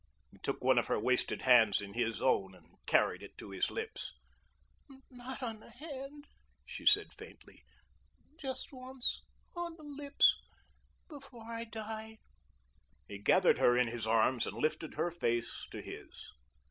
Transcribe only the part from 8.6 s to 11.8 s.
once, on the lips, before I